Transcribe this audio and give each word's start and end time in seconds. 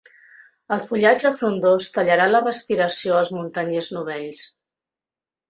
Ell 0.77 0.79
fullatge 0.85 1.31
frondós 1.41 1.89
tallarà 1.97 2.25
la 2.31 2.41
respiració 2.47 3.19
als 3.19 3.31
muntanyers 3.37 3.93
novells. 3.99 4.43